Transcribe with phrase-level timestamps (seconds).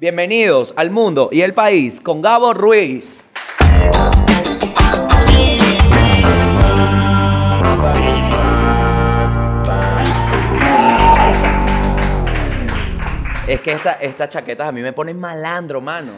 [0.00, 3.24] Bienvenidos al mundo y el país con Gabo Ruiz.
[13.48, 16.14] Es que esta, estas chaquetas a mí me ponen malandro, mano.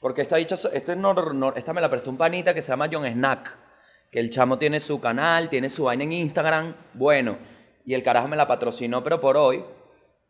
[0.00, 3.06] Porque esta dicha, este no- esta me la prestó un panita que se llama John
[3.06, 3.56] Snack.
[4.10, 6.74] Que el chamo tiene su canal, tiene su vaina en Instagram.
[6.94, 7.38] Bueno,
[7.84, 9.64] y el carajo me la patrocinó, pero por hoy.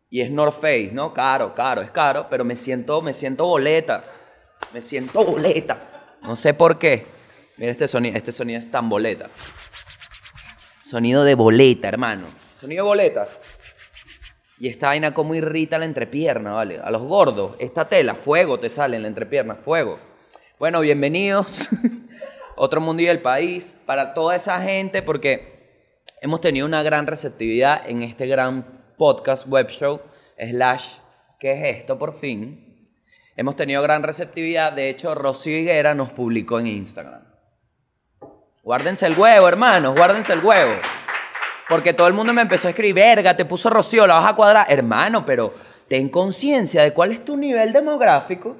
[0.08, 1.12] Y es North Face, ¿no?
[1.12, 4.04] Caro, caro, es caro, pero me siento, me siento boleta.
[4.72, 6.16] Me siento boleta.
[6.22, 7.06] No sé por qué.
[7.56, 9.28] Mira este sonido, este sonido es tan boleta.
[10.82, 12.26] Sonido de boleta, hermano.
[12.54, 13.28] Sonido de boleta.
[14.58, 16.80] Y esta vaina como irrita la entrepierna, ¿vale?
[16.82, 19.98] A los gordos, esta tela, fuego te sale en la entrepierna, fuego.
[20.58, 21.68] Bueno, bienvenidos.
[22.56, 23.78] Otro mundo y el país.
[23.84, 25.90] Para toda esa gente, porque
[26.22, 30.00] hemos tenido una gran receptividad en este gran podcast, web show,
[30.38, 30.98] slash,
[31.38, 32.66] ¿qué es esto por fin?
[33.36, 34.72] Hemos tenido gran receptividad.
[34.72, 37.22] De hecho, Rocío Higuera nos publicó en Instagram.
[38.62, 40.72] Guárdense el huevo, hermanos, guárdense el huevo.
[41.68, 44.36] Porque todo el mundo me empezó a escribir, verga, te puso Rocío, la vas a
[44.36, 44.66] cuadrar.
[44.68, 45.54] Hermano, pero
[45.88, 48.56] ten conciencia de cuál es tu nivel demográfico.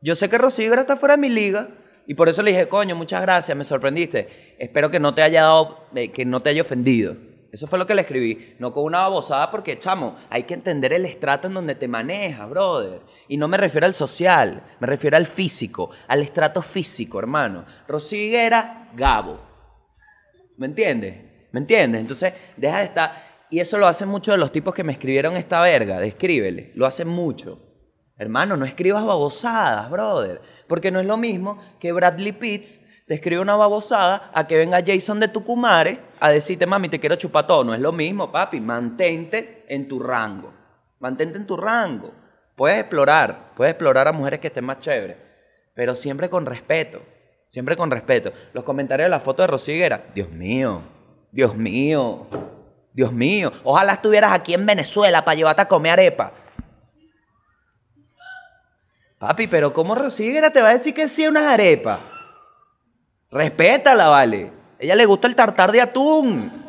[0.00, 1.68] Yo sé que Rocío Higuera está fuera de mi liga.
[2.06, 4.56] Y por eso le dije, coño, muchas gracias, me sorprendiste.
[4.58, 7.16] Espero que no te haya dado, eh, que no te haya ofendido.
[7.56, 8.54] Eso fue lo que le escribí.
[8.58, 12.50] No con una babosada porque, chamo, hay que entender el estrato en donde te manejas,
[12.50, 13.00] brother.
[13.28, 17.64] Y no me refiero al social, me refiero al físico, al estrato físico, hermano.
[17.88, 19.40] Rocío Higuera, Gabo.
[20.58, 21.48] ¿Me entiendes?
[21.50, 22.02] ¿Me entiendes?
[22.02, 23.46] Entonces, deja de estar.
[23.48, 25.98] Y eso lo hacen muchos de los tipos que me escribieron esta verga.
[25.98, 26.72] Descríbele.
[26.74, 27.62] Lo hacen mucho.
[28.18, 30.42] Hermano, no escribas babosadas, brother.
[30.68, 34.82] Porque no es lo mismo que Bradley Pitts te escribe una babosada a que venga
[34.84, 37.62] Jason de Tucumare a decirte, mami, te quiero chupar todo.
[37.62, 38.60] No es lo mismo, papi.
[38.60, 40.52] Mantente en tu rango.
[40.98, 42.12] Mantente en tu rango.
[42.56, 43.52] Puedes explorar.
[43.54, 45.16] Puedes explorar a mujeres que estén más chéveres.
[45.74, 47.00] Pero siempre con respeto.
[47.48, 48.32] Siempre con respeto.
[48.52, 50.06] Los comentarios de la foto de Rocío Higuera.
[50.12, 50.82] Dios mío.
[51.30, 52.26] Dios mío.
[52.92, 53.52] Dios mío.
[53.62, 56.32] Ojalá estuvieras aquí en Venezuela para llevarte a comer arepa.
[59.20, 62.15] Papi, pero ¿cómo Rocío Higuera te va a decir que sí a unas arepas?
[63.30, 64.52] Respétala, vale.
[64.78, 66.64] A ella le gusta el tartar de atún.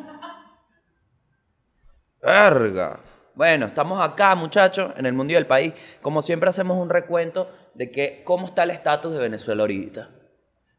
[2.21, 2.99] Verga.
[3.35, 5.73] Bueno, estamos acá, muchachos, en el mundo y del país.
[6.01, 10.09] Como siempre hacemos un recuento de que cómo está el estatus de Venezuela ahorita.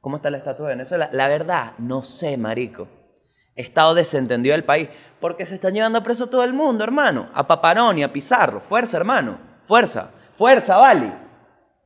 [0.01, 1.09] ¿Cómo está el estatus de Venezuela?
[1.13, 2.89] La verdad, no sé, marico.
[3.55, 4.89] Estado desentendido del país
[5.21, 7.29] porque se están llevando preso todo el mundo, hermano.
[7.33, 8.61] A Paparoni, a Pizarro.
[8.61, 9.39] Fuerza, hermano.
[9.65, 10.11] Fuerza.
[10.37, 11.13] Fuerza, vale.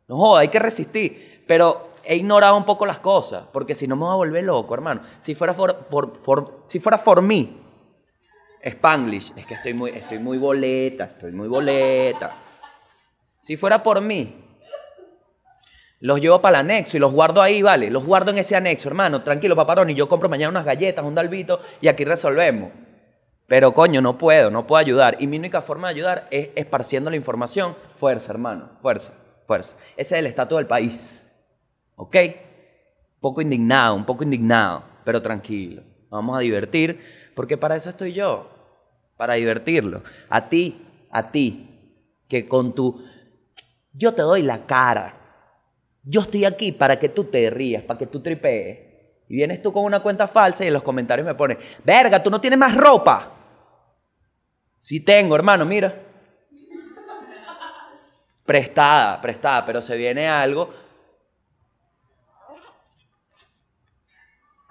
[0.08, 1.44] No joda, hay que resistir.
[1.46, 4.74] Pero he ignorado un poco las cosas, porque si no me voy a volver loco,
[4.74, 5.02] hermano.
[5.18, 7.58] Si fuera for, for- for- si fuera for mí,
[8.64, 12.36] Spanglish, es que estoy muy, estoy muy boleta, estoy muy boleta.
[13.38, 14.38] Si fuera por mí,
[16.00, 17.90] los llevo para el anexo y los guardo ahí, ¿vale?
[17.90, 19.22] Los guardo en ese anexo, hermano.
[19.22, 22.70] Tranquilo, paparón, y yo compro mañana unas galletas, un dalbito, y aquí resolvemos.
[23.48, 25.16] Pero coño, no puedo, no puedo ayudar.
[25.20, 27.76] Y mi única forma de ayudar es esparciendo la información.
[27.96, 29.12] Fuerza, hermano, fuerza,
[29.46, 29.76] fuerza.
[29.96, 31.21] Ese es el estatus del país.
[32.02, 32.16] ¿Ok?
[32.16, 35.84] Un poco indignado, un poco indignado, pero tranquilo.
[36.10, 36.98] Vamos a divertir,
[37.36, 38.50] porque para eso estoy yo.
[39.16, 40.02] Para divertirlo.
[40.28, 43.04] A ti, a ti, que con tu...
[43.92, 45.14] Yo te doy la cara.
[46.02, 48.78] Yo estoy aquí para que tú te rías, para que tú tripees.
[49.28, 52.30] Y vienes tú con una cuenta falsa y en los comentarios me pones, verga, tú
[52.30, 53.30] no tienes más ropa.
[54.76, 55.94] Sí tengo, hermano, mira.
[58.44, 60.81] Prestada, prestada, pero se viene algo.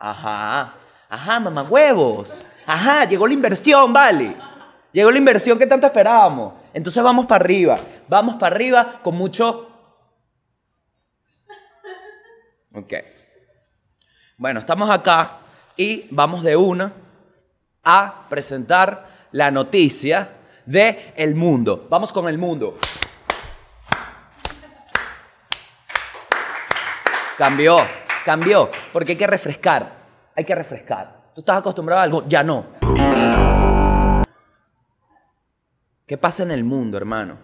[0.03, 0.73] Ajá,
[1.07, 2.45] ajá, mamá huevos.
[2.65, 4.35] Ajá, llegó la inversión, vale.
[4.91, 6.55] Llegó la inversión que tanto esperábamos.
[6.73, 7.79] Entonces vamos para arriba.
[8.07, 9.71] Vamos para arriba con mucho
[12.73, 12.93] Ok.
[14.37, 15.39] Bueno, estamos acá
[15.75, 16.93] y vamos de una
[17.83, 21.87] a presentar la noticia de el mundo.
[21.89, 22.77] Vamos con el mundo.
[27.37, 27.79] Cambió,
[28.25, 31.31] cambió, porque hay que refrescar, hay que refrescar.
[31.33, 32.23] ¿Tú estás acostumbrado a algo?
[32.27, 32.67] Ya no.
[36.05, 37.37] ¿Qué pasa en el mundo, hermano?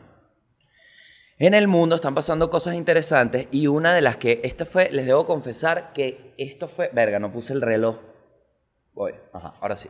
[1.39, 5.05] En el mundo están pasando cosas interesantes y una de las que, esta fue, les
[5.05, 7.97] debo confesar que esto fue, verga, no puse el reloj.
[8.93, 9.87] Voy, ajá, ahora sí.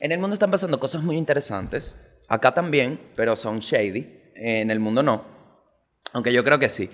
[0.00, 1.96] En el mundo están pasando cosas muy interesantes,
[2.28, 5.24] acá también, pero son shady, en el mundo no,
[6.12, 6.90] aunque yo creo que sí.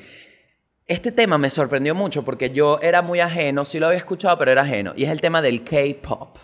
[0.89, 4.53] Este tema me sorprendió mucho porque yo era muy ajeno, sí lo había escuchado, pero
[4.53, 6.39] era ajeno, y es el tema del K-Pop.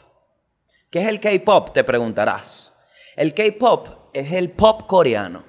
[0.91, 1.73] ¿Qué es el K-Pop?
[1.73, 2.75] Te preguntarás.
[3.15, 5.45] El K-Pop es el pop coreano.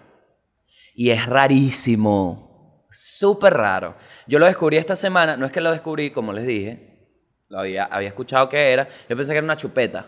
[0.93, 2.85] Y es rarísimo.
[2.91, 3.95] Súper raro.
[4.27, 7.09] Yo lo descubrí esta semana, no es que lo descubrí, como les dije,
[7.49, 10.05] lo había, había escuchado que era, yo pensé que era una chupeta.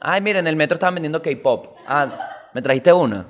[0.00, 1.76] Ay, miren, en el metro estaban vendiendo K-pop.
[1.88, 3.26] Ah, ¿me trajiste una?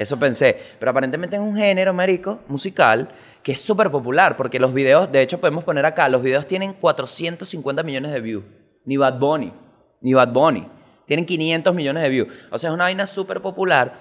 [0.00, 0.56] Eso pensé.
[0.78, 3.10] Pero aparentemente es un género, marico, musical,
[3.42, 6.72] que es súper popular, porque los videos, de hecho podemos poner acá, los videos tienen
[6.72, 8.44] 450 millones de views.
[8.86, 9.52] Ni Bad Bunny,
[10.00, 10.66] ni Bad Bunny.
[11.06, 12.28] Tienen 500 millones de views.
[12.50, 14.00] O sea, es una vaina súper popular.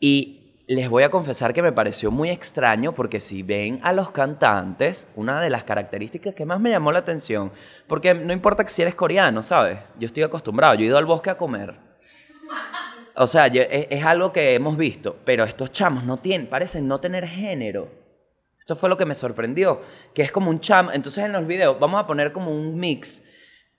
[0.00, 4.10] Y les voy a confesar que me pareció muy extraño porque si ven a los
[4.10, 7.52] cantantes, una de las características que más me llamó la atención,
[7.86, 9.78] porque no importa que si eres coreano, ¿sabes?
[9.96, 11.76] Yo estoy acostumbrado, yo he ido al bosque a comer.
[13.16, 17.00] O sea, es, es algo que hemos visto, pero estos chamos no tienen, parecen no
[17.00, 17.90] tener género.
[18.66, 19.80] Esto fue lo que me sorprendió,
[20.12, 20.90] que es como un chamo.
[20.92, 23.24] Entonces en los videos vamos a poner como un mix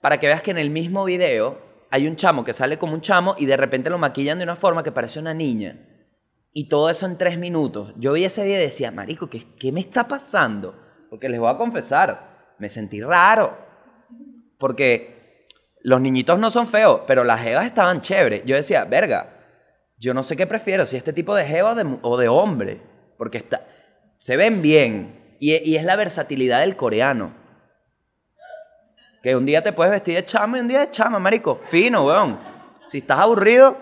[0.00, 3.02] para que veas que en el mismo video hay un chamo que sale como un
[3.02, 5.78] chamo y de repente lo maquillan de una forma que parece una niña.
[6.54, 7.92] Y todo eso en tres minutos.
[7.98, 10.74] Yo vi ese video y decía, marico, ¿qué, qué me está pasando?
[11.10, 13.58] Porque les voy a confesar, me sentí raro.
[14.58, 15.17] Porque
[15.82, 18.42] los niñitos no son feos, pero las jevas estaban chéveres.
[18.44, 19.38] Yo decía, verga,
[19.98, 21.72] yo no sé qué prefiero, si este tipo de jeva
[22.02, 22.80] o de, o hombre.
[23.16, 23.66] Porque está,
[24.18, 25.36] se ven bien.
[25.40, 27.34] Y, y es la versatilidad del coreano.
[29.22, 31.60] Que un día te puedes vestir de chama y un día de chama, marico.
[31.68, 32.38] Fino, weón.
[32.86, 33.76] Si estás aburrido,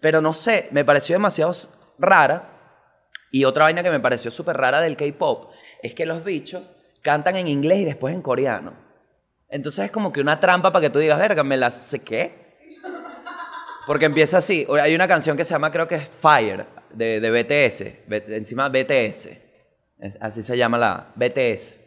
[0.00, 1.52] pero no sé, me pareció demasiado
[1.98, 2.52] rara.
[3.30, 6.62] Y otra vaina que me pareció súper rara del K-pop es que los bichos
[7.02, 8.85] cantan en inglés y después en coreano.
[9.48, 12.46] Entonces es como que una trampa para que tú digas, verga, me la sé qué.
[13.86, 14.66] Porque empieza así.
[14.80, 18.30] Hay una canción que se llama, creo que es Fire, de, de BTS.
[18.32, 19.28] Encima BTS.
[20.20, 21.78] Así se llama la BTS.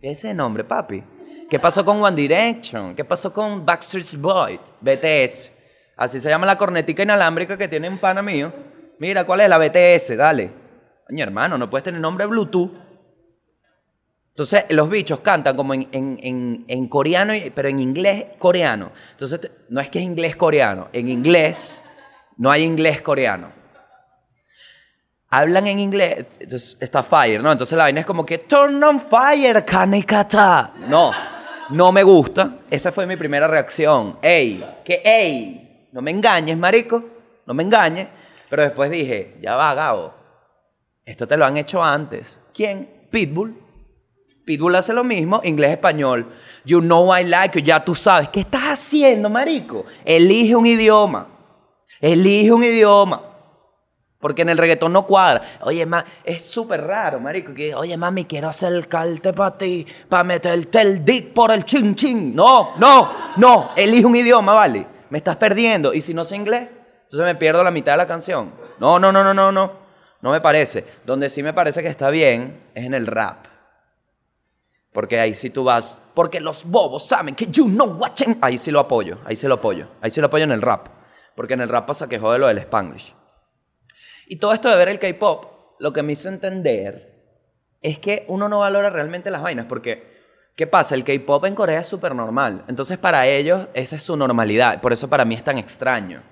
[0.00, 1.02] ¿Qué es ese nombre, papi?
[1.48, 2.94] ¿Qué pasó con One Direction?
[2.94, 4.60] ¿Qué pasó con Backstreet Boys?
[4.80, 5.52] BTS.
[5.96, 8.52] Así se llama la cornetica inalámbrica que tiene un pana mío.
[8.98, 10.16] Mira, ¿cuál es la BTS?
[10.16, 10.50] Dale.
[11.06, 12.72] Coño, hermano, no puedes tener nombre Bluetooth.
[14.34, 18.90] Entonces, los bichos cantan como en, en- en- coreano, pero en inglés coreano.
[19.12, 20.88] Entonces, no es que es inglés coreano.
[20.92, 21.84] En inglés
[22.36, 23.52] no hay inglés coreano.
[25.30, 27.50] Hablan en inglés, entonces está fire, ¿no?
[27.52, 30.72] Entonces la vaina es como que turn on fire, kanekata.
[30.88, 31.10] No,
[31.70, 32.58] no me gusta.
[32.70, 34.18] Esa fue mi primera reacción.
[34.22, 37.02] Ey, que ey, no me engañes, marico,
[37.46, 38.08] no me engañes.
[38.48, 40.14] Pero después dije, ya va, Gabo,
[41.04, 42.40] esto te lo han hecho antes.
[42.52, 43.06] ¿Quién?
[43.10, 43.60] Pitbull.
[44.44, 46.26] Pitbull hace lo mismo, inglés-español.
[46.64, 48.28] You know I like you, ya tú sabes.
[48.28, 49.84] ¿Qué estás haciendo, marico?
[50.04, 51.28] Elige un idioma.
[52.00, 53.22] Elige un idioma.
[54.18, 55.42] Porque en el reggaetón no cuadra.
[55.62, 57.52] Oye, ma, es súper raro, marico.
[57.76, 62.34] Oye, mami, quiero acercarte para ti, para meterte el dick por el chin chin.
[62.34, 63.70] No, no, no.
[63.76, 64.86] Elige un idioma, ¿vale?
[65.10, 65.92] Me estás perdiendo.
[65.92, 66.68] Y si no sé inglés,
[67.04, 68.52] entonces me pierdo la mitad de la canción.
[68.78, 69.72] No, no, no, no, no, no.
[70.20, 70.86] No me parece.
[71.04, 73.53] Donde sí me parece que está bien es en el rap.
[74.94, 75.98] Porque ahí sí tú vas.
[76.14, 78.12] Porque los bobos saben que you know what.
[78.14, 79.18] chin- Ahí sí lo apoyo.
[79.26, 79.88] Ahí sí lo apoyo.
[80.00, 80.86] Ahí sí lo apoyo en el rap.
[81.34, 83.12] Porque en el rap pasa que jode lo del Spanglish.
[84.28, 87.12] Y todo esto de ver el K-pop, lo que me hizo entender
[87.82, 89.66] es que uno no valora realmente las vainas.
[89.66, 90.14] Porque,
[90.54, 90.94] ¿qué pasa?
[90.94, 92.64] El K-pop en Corea es súper normal.
[92.68, 94.80] Entonces, para ellos, esa es su normalidad.
[94.80, 96.22] Por eso para mí es tan extraño.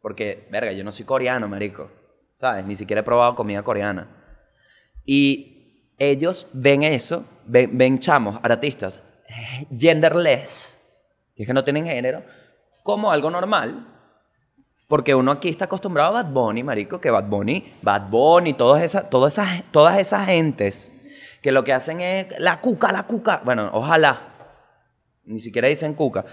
[0.00, 1.90] Porque, verga, yo no soy coreano, marico.
[2.36, 2.64] ¿Sabes?
[2.64, 4.06] Ni siquiera he probado comida coreana.
[5.04, 5.55] Y
[5.98, 9.02] ellos ven eso, ven, chamos, artistas,
[9.76, 10.80] genderless,
[11.34, 12.22] que es que no tienen género,
[12.82, 13.92] como algo normal.
[14.88, 18.82] Porque uno aquí está acostumbrado a Bad Bunny, marico, que Bad Bunny, Bad Bunny, todas
[18.84, 20.94] esas, todas esas, todas esas gentes
[21.42, 23.40] que lo que hacen es la cuca, la cuca.
[23.44, 24.32] Bueno, ojalá.
[25.24, 26.24] Ni siquiera dicen cuca.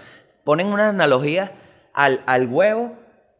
[0.44, 1.52] Ponen una analogía
[1.92, 2.96] al, al huevo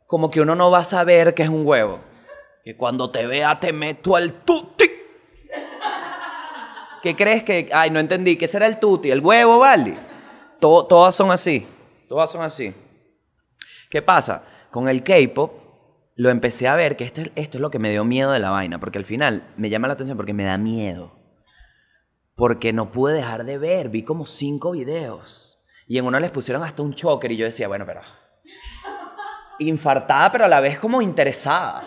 [0.07, 2.01] como que uno no va a saber que es un huevo.
[2.65, 4.94] Que cuando te vea te meto al tuti.
[7.05, 7.69] ¿Qué crees que.?
[7.73, 8.37] Ay, no entendí.
[8.37, 9.11] ¿Qué será el tuti?
[9.11, 9.95] ¿El huevo, vale?
[10.59, 11.67] To- todas son así.
[12.09, 12.75] Todas son así.
[13.91, 14.43] ¿Qué pasa?
[14.71, 15.53] Con el K-pop
[16.17, 18.39] lo empecé a ver, que esto, es- esto es lo que me dio miedo de
[18.39, 21.13] la vaina, porque al final me llama la atención porque me da miedo.
[22.37, 25.61] Porque no pude dejar de ver, vi como cinco videos.
[25.87, 28.01] Y en uno les pusieron hasta un choker y yo decía, bueno, pero...
[29.59, 31.85] Infartada, pero a la vez como interesada.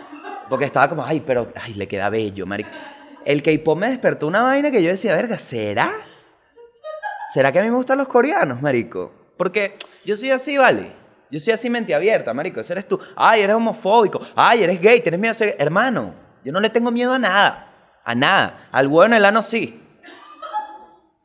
[0.47, 2.69] Porque estaba como, ay, pero, ay, le queda bello, marico.
[3.27, 5.91] El K-pop me despertó una vaina que yo decía, verga, ¿será?
[7.27, 9.11] ¿Será que a mí me gustan los coreanos, marico?
[9.35, 10.93] Porque yo soy así, ¿vale?
[11.29, 12.61] Yo soy así mente abierta, marico.
[12.61, 12.97] Ese eres tú.
[13.17, 14.21] Ay, eres homofóbico.
[14.33, 15.01] Ay, eres gay.
[15.01, 15.57] Tienes miedo a ser...
[15.59, 16.15] Hermano,
[16.45, 17.99] yo no le tengo miedo a nada.
[18.05, 18.69] A nada.
[18.71, 19.83] Al huevo en el ano sí.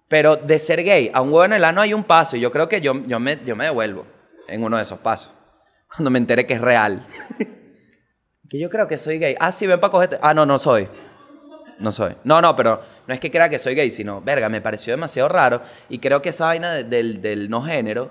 [0.09, 2.37] Pero de ser gay a un huevo en el ano hay un paso.
[2.37, 4.06] Y yo creo que yo, yo, me, yo me devuelvo
[4.49, 5.32] en uno de esos pasos.
[5.94, 7.06] Cuando me entere que es real.
[8.50, 9.37] que yo creo que soy gay.
[9.38, 10.18] Ah, sí, ven para cogerte.
[10.21, 10.88] Ah, no, no soy.
[11.82, 12.14] No soy.
[12.24, 15.28] No, no, pero no es que crea que soy gay, sino, verga, me pareció demasiado
[15.28, 15.62] raro.
[15.88, 18.10] Y creo que esa vaina de- del, del no género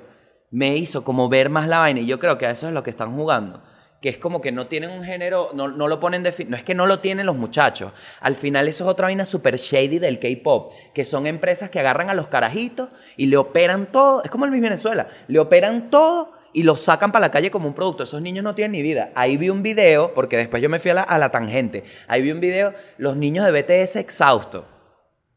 [0.52, 2.02] me hizo como ver más la vaina.
[2.02, 3.64] Y yo creo que a eso es lo que están jugando.
[4.02, 6.64] Que es como que no tienen un género, no, no lo ponen defi- No es
[6.64, 7.94] que no lo tienen los muchachos.
[8.20, 10.74] Al final eso es otra vaina super shady del K-pop.
[10.94, 14.24] Que son empresas que agarran a los carajitos y le operan todo.
[14.24, 15.08] Es como el Miss Venezuela.
[15.28, 18.04] Le operan todo y lo sacan para la calle como un producto.
[18.04, 19.12] Esos niños no tienen ni vida.
[19.16, 21.84] Ahí vi un video, porque después yo me fui a la, a la tangente.
[22.08, 24.66] Ahí vi un video, los niños de BTS exhaustos.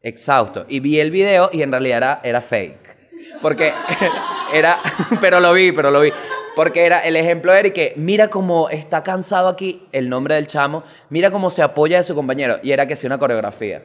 [0.01, 0.65] Exhaustos.
[0.69, 2.95] Y vi el video y en realidad era, fake.
[3.41, 3.73] Porque
[4.53, 4.79] era,
[5.21, 6.11] pero lo vi, pero lo vi.
[6.55, 10.83] Porque era, el ejemplo era que mira cómo está cansado aquí el nombre del chamo,
[11.09, 12.59] mira cómo se apoya de su compañero.
[12.63, 13.83] Y era que sí una coreografía.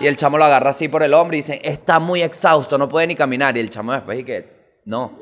[0.00, 2.88] Y el chamo lo agarra así por el hombro y dice, está muy exhausto, no
[2.88, 3.56] puede ni caminar.
[3.56, 5.18] Y el chamo después y que, no.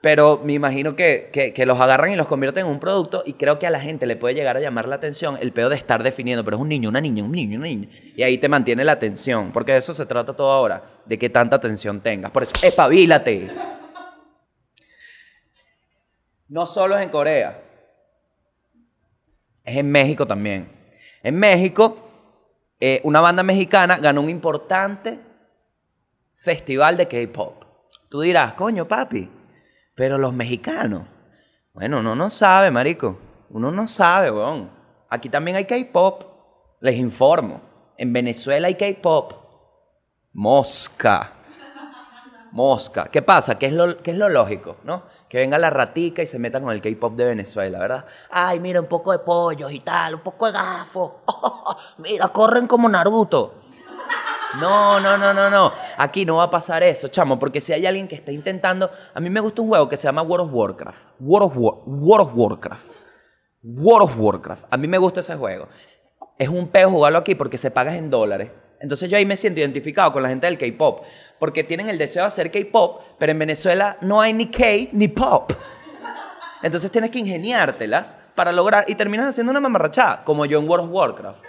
[0.00, 3.58] Pero me imagino que, que, los agarran y los convierten en un producto y creo
[3.58, 6.04] que a la gente le puede llegar a llamar la atención el pedo de estar
[6.04, 7.88] definiendo, pero es un niño, una niña, un niño, una niña.
[8.14, 11.28] Y ahí te mantiene la atención, porque de eso se trata todo ahora, de que
[11.28, 12.30] tanta atención tengas.
[12.30, 13.50] Por eso, espabilate.
[16.48, 17.60] No solo es en Corea,
[19.64, 20.70] es en México también.
[21.24, 22.08] En México,
[22.78, 25.18] eh, una banda mexicana ganó un importante
[26.36, 27.64] festival de K-pop.
[28.08, 29.28] Tú dirás, coño, papi,
[29.98, 31.02] pero los mexicanos.
[31.74, 33.18] Bueno, uno no sabe, marico.
[33.50, 34.70] Uno no sabe, weón.
[35.10, 36.22] Aquí también hay K-pop.
[36.78, 37.60] Les informo.
[37.96, 39.32] En Venezuela hay K-pop.
[40.34, 41.32] Mosca.
[42.52, 43.08] Mosca.
[43.10, 43.58] ¿Qué pasa?
[43.58, 45.02] ¿Qué es, lo, qué es lo lógico, no?
[45.28, 48.04] Que venga la ratica y se meta con el K-pop de Venezuela, ¿verdad?
[48.30, 51.22] Ay, mira, un poco de pollos y tal, un poco de gafo.
[51.98, 53.67] mira, corren como Naruto.
[54.60, 55.72] No, no, no, no, no.
[55.98, 58.90] Aquí no va a pasar eso, chamo, porque si hay alguien que está intentando.
[59.14, 60.98] A mí me gusta un juego que se llama World of Warcraft.
[61.20, 62.86] World of, War- World of Warcraft.
[63.62, 64.64] World of Warcraft.
[64.70, 65.68] A mí me gusta ese juego.
[66.38, 68.50] Es un peo jugarlo aquí porque se paga en dólares.
[68.80, 71.04] Entonces yo ahí me siento identificado con la gente del K-pop.
[71.38, 75.08] Porque tienen el deseo de hacer K-pop, pero en Venezuela no hay ni K ni
[75.08, 75.52] pop.
[76.62, 78.84] Entonces tienes que ingeniártelas para lograr.
[78.88, 81.44] Y terminas haciendo una mamarrachada, como yo en World of Warcraft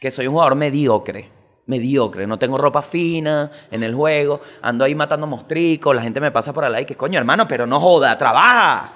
[0.00, 1.28] que soy un jugador mediocre.
[1.68, 6.30] Mediocre, no tengo ropa fina en el juego, ando ahí matando mostricos, la gente me
[6.30, 8.92] pasa por al que coño, hermano, pero no joda, trabaja.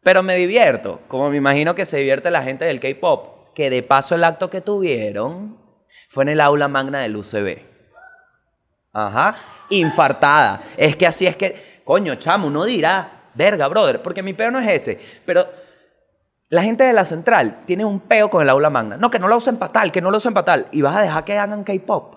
[0.00, 3.82] Pero me divierto, como me imagino que se divierte la gente del K-pop, que de
[3.82, 5.58] paso el acto que tuvieron
[6.08, 7.58] fue en el aula magna del UCB.
[8.92, 9.36] Ajá,
[9.70, 10.62] infartada.
[10.76, 14.60] Es que así es que, coño, chamo, uno dirá, verga, brother, porque mi peo no
[14.60, 15.61] es ese, pero
[16.52, 18.98] la gente de la central tiene un peo con el aula magna.
[18.98, 20.66] No, que no lo usen para tal, que no lo usen para tal.
[20.70, 22.14] Y vas a dejar que hagan K-pop.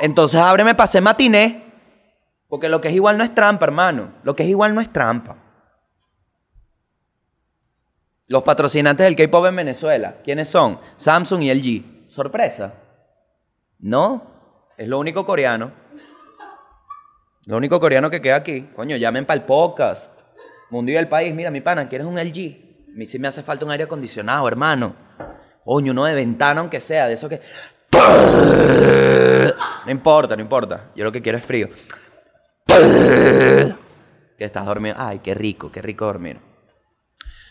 [0.00, 1.62] Entonces ábreme hacer matiné.
[2.48, 4.14] Porque lo que es igual no es trampa, hermano.
[4.22, 5.36] Lo que es igual no es trampa.
[8.28, 10.80] Los patrocinantes del K-pop en Venezuela, ¿quiénes son?
[10.96, 12.10] Samsung y LG.
[12.10, 12.72] ¿Sorpresa?
[13.78, 14.22] No,
[14.78, 15.70] es lo único coreano.
[17.44, 18.70] Lo único coreano que queda aquí.
[18.74, 20.18] Coño, llamen para el podcast.
[20.70, 22.64] Mundo y el país, mira, mi pana, ¿quieres un LG?
[22.94, 24.94] A mí sí me hace falta un aire acondicionado, hermano.
[25.64, 27.40] Coño, uno de ventana, aunque sea, de eso que.
[29.84, 30.92] No importa, no importa.
[30.94, 31.70] Yo lo que quiero es frío.
[34.38, 34.94] Que estás dormido.
[34.96, 36.38] Ay, qué rico, qué rico dormir.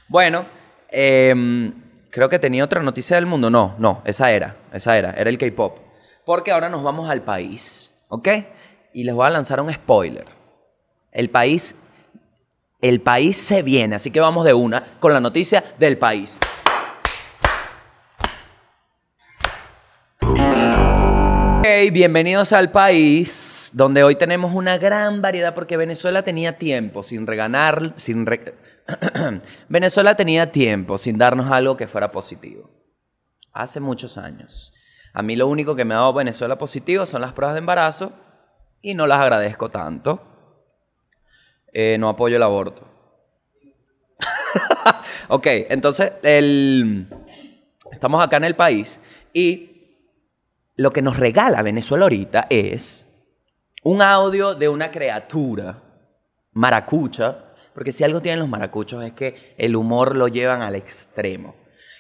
[0.08, 0.46] Bueno,
[0.88, 1.74] em,
[2.10, 3.50] creo que tenía otra noticia del mundo.
[3.50, 5.78] No, no, esa era, esa era, era el K-pop.
[6.26, 8.30] Porque ahora nos vamos al país, ¿ok?
[8.94, 10.26] Y les voy a lanzar un spoiler.
[11.12, 11.78] El país,
[12.84, 16.38] el país se viene, así que vamos de una con la noticia del país.
[20.20, 27.26] Ok, bienvenidos al país donde hoy tenemos una gran variedad porque Venezuela tenía tiempo sin
[27.26, 28.26] reganar, sin
[29.70, 32.70] Venezuela tenía tiempo sin darnos algo que fuera positivo.
[33.54, 34.74] Hace muchos años.
[35.14, 38.12] A mí lo único que me ha dado Venezuela positivo son las pruebas de embarazo
[38.82, 40.33] y no las agradezco tanto.
[41.74, 42.88] Eh, no apoyo el aborto.
[45.28, 47.08] ok, entonces el...
[47.92, 49.02] estamos acá en el país
[49.34, 49.74] y
[50.76, 53.08] lo que nos regala Venezuela ahorita es
[53.84, 55.82] un audio de una criatura
[56.52, 61.56] maracucha, porque si algo tienen los maracuchos es que el humor lo llevan al extremo.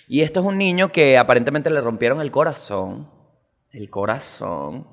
[0.08, 3.10] Y esto es un niño que aparentemente le rompieron el corazón,
[3.72, 4.88] el corazón.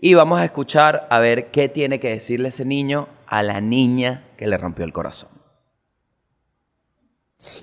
[0.00, 4.32] Y vamos a escuchar a ver qué tiene que decirle ese niño a la niña
[4.36, 5.30] que le rompió el corazón.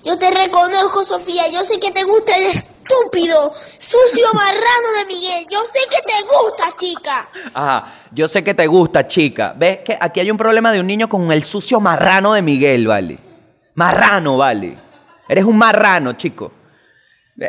[0.04, 1.50] Yo te reconozco, Sofía.
[1.52, 5.46] Yo sé que te gusta el estúpido, sucio marrano de Miguel.
[5.50, 7.30] Yo sé que te gusta, chica.
[7.54, 9.54] Ajá, yo sé que te gusta, chica.
[9.58, 12.88] ¿Ves que aquí hay un problema de un niño con el sucio marrano de Miguel,
[12.88, 13.20] vale?
[13.74, 14.80] Marrano, vale.
[15.28, 16.52] Eres un marrano, chico.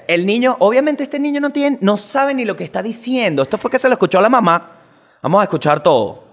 [0.09, 3.43] El niño, obviamente este niño no tiene, no sabe ni lo que está diciendo.
[3.43, 4.81] Esto fue que se lo escuchó a la mamá.
[5.23, 6.26] Vamos a escuchar todo.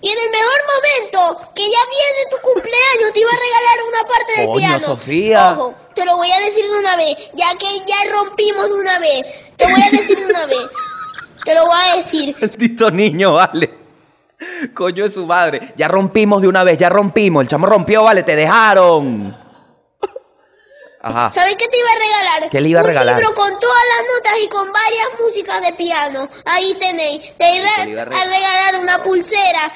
[0.00, 4.08] Y en el mejor momento, que ya viene tu cumpleaños, te iba a regalar una
[4.08, 4.86] parte del Coño, piano.
[4.86, 5.52] Sofía.
[5.52, 8.98] Ojo, te lo voy a decir de una vez, ya que ya rompimos de una
[8.98, 9.52] vez.
[9.56, 10.66] Te voy a decir de una vez.
[11.44, 12.36] Te lo voy a decir.
[12.40, 13.78] Maldito niño, vale.
[14.74, 15.74] Coño de su madre.
[15.76, 17.42] Ya rompimos de una vez, ya rompimos.
[17.42, 19.43] El chamo rompió, vale, te dejaron.
[21.06, 21.30] Ajá.
[21.32, 22.50] ¿Sabes qué te iba a regalar?
[22.50, 23.14] ¿Qué le iba a regalar?
[23.16, 26.28] Un libro con todas las notas y con varias músicas de piano.
[26.46, 27.34] Ahí tenéis.
[27.36, 28.74] Te iba ¿Qué le iba a regalar?
[28.76, 29.72] una pulsera.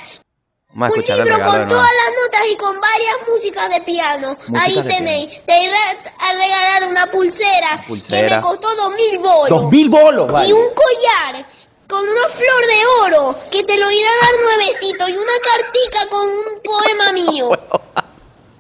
[0.75, 1.69] Un libro regalo con nuevo.
[1.71, 4.29] todas las notas y con varias músicas de piano.
[4.49, 5.43] Músicas Ahí de tenéis.
[5.45, 5.77] Te iba
[6.19, 8.29] a regalar una pulsera, Una pulsera.
[8.29, 9.49] que me costó dos mil bolos.
[9.49, 10.49] Dos mil bolos, vale.
[10.49, 11.47] Y un collar
[11.89, 16.07] con una flor de oro que te lo iba a dar nuevecito y una cartica
[16.09, 17.51] con un poema mío.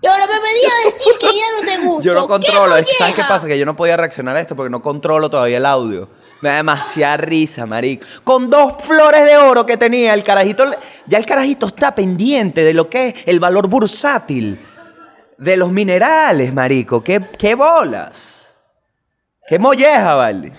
[0.01, 2.05] Y ahora me venía a decir que ya no te gusta.
[2.05, 2.75] Yo no controlo.
[2.99, 3.47] ¿Sabes qué pasa?
[3.47, 6.09] Que yo no podía reaccionar a esto porque no controlo todavía el audio.
[6.41, 8.07] Me da demasiada risa, marico.
[8.23, 10.67] Con dos flores de oro que tenía el carajito.
[11.07, 14.61] Ya el carajito está pendiente de lo que es el valor bursátil
[15.37, 17.03] de los minerales, marico.
[17.03, 18.55] ¿Qué, qué bolas?
[19.49, 20.53] ¿Qué molleja, vale?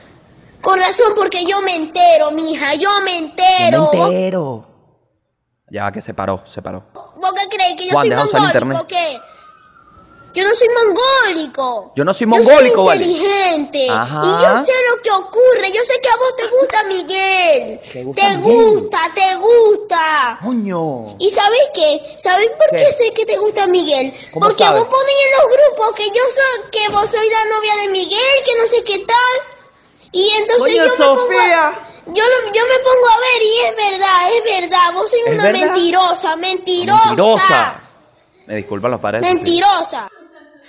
[0.62, 3.89] Con razón, porque yo me entero, mija, yo me Yo entero.
[3.93, 4.65] me entero.
[5.69, 6.84] Ya que se paró, se paró.
[6.93, 7.75] ¿Vos qué crees?
[7.75, 9.19] ¿Que yo Juan, soy mongólico o qué?
[10.33, 11.91] Yo no soy mongólico.
[11.95, 13.88] Yo no soy mongólico, yo soy inteligente.
[13.89, 14.21] Ajá.
[14.24, 15.71] Y yo sé lo que ocurre.
[15.74, 17.79] Yo sé que a vos te gusta Miguel.
[17.91, 20.39] ¿Te gusta te gusta, te gusta.
[20.43, 21.15] Coño.
[21.19, 22.01] ¿Y sabéis qué?
[22.17, 22.86] ¿Sabéis por ¿Qué?
[22.86, 22.91] qué?
[22.91, 24.13] sé que te gusta Miguel?
[24.33, 24.81] ¿Cómo Porque sabes?
[24.81, 28.43] vos ponen en los grupos que yo soy, que vos sois la novia de Miguel,
[28.45, 29.57] que no sé qué tal.
[30.12, 31.67] Y entonces Coño, yo me pongo Sofía.
[31.67, 34.93] a, yo, lo- yo me pongo a ver y es verdad, es verdad.
[34.93, 35.65] Vos sois ¿Es una verdad?
[35.74, 37.05] mentirosa, mentirosa.
[37.07, 37.81] Mentirosa.
[38.48, 39.21] Me disculpan los padres.
[39.21, 39.36] Sofía.
[39.36, 40.09] Mentirosa.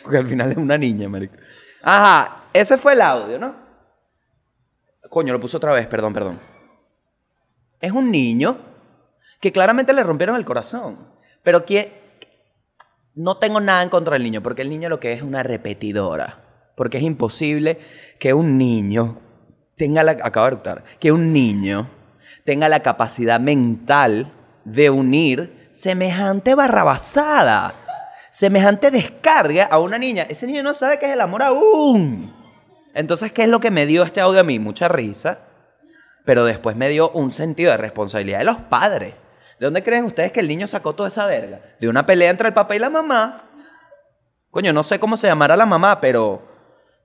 [0.03, 1.37] Porque al final es una niña, marico.
[1.83, 3.55] Ajá, ese fue el audio, ¿no?
[5.09, 6.41] Coño, lo puso otra vez, perdón, perdón.
[7.81, 8.59] Es un niño
[9.41, 10.99] que claramente le rompieron el corazón.
[11.43, 12.01] Pero que
[13.15, 16.73] no tengo nada en contra del niño, porque el niño lo que es una repetidora.
[16.77, 17.79] Porque es imposible
[18.19, 19.19] que un niño
[19.77, 20.13] tenga la.
[20.13, 20.85] Acabo de eructar.
[20.99, 21.91] Que un niño
[22.45, 24.33] tenga la capacidad mental
[24.65, 27.80] de unir semejante barrabasada.
[28.31, 30.27] Semejante descarga a una niña.
[30.29, 32.33] Ese niño no sabe qué es el amor aún.
[32.95, 34.59] Entonces, ¿qué es lo que me dio este audio a mí?
[34.59, 35.41] Mucha risa.
[36.25, 39.15] Pero después me dio un sentido de responsabilidad de los padres.
[39.59, 41.61] ¿De dónde creen ustedes que el niño sacó toda esa verga?
[41.81, 43.45] De una pelea entre el papá y la mamá.
[44.51, 46.43] Coño, no sé cómo se llamará la mamá, pero.